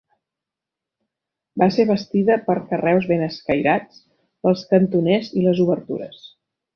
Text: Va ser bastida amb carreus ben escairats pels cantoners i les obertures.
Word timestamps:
Va 1.63 1.67
ser 1.75 1.85
bastida 1.91 2.39
amb 2.53 2.65
carreus 2.71 3.05
ben 3.13 3.25
escairats 3.29 4.01
pels 4.47 4.65
cantoners 4.73 5.31
i 5.43 5.49
les 5.49 5.63
obertures. 5.67 6.25